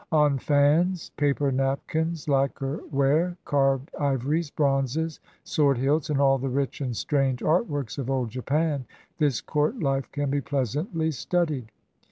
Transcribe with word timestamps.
On 0.11 0.39
fans, 0.39 1.11
paper 1.11 1.51
napkins, 1.51 2.27
lacquer 2.27 2.79
ware, 2.89 3.37
carved 3.45 3.91
ivories, 3.99 4.49
bronzes, 4.49 5.19
sword 5.43 5.77
hilts, 5.77 6.09
and 6.09 6.19
all 6.19 6.39
the 6.39 6.49
rich 6.49 6.81
and 6.81 6.97
strange 6.97 7.43
art 7.43 7.69
works 7.69 7.99
of 7.99 8.09
Old 8.09 8.31
Japan, 8.31 8.85
this 9.19 9.41
court 9.41 9.79
life 9.79 10.11
can 10.11 10.31
be 10.31 10.41
pleasantly 10.41 11.11
studied. 11.11 11.71